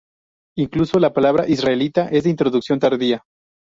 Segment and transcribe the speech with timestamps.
[0.57, 3.23] Incluso la palabra "israelita" es de introducción tardía.